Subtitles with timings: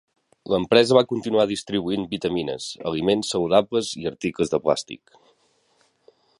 [0.51, 5.19] L'empresa va continuar distribuint vitamines, aliments saludables i articles de plàstic.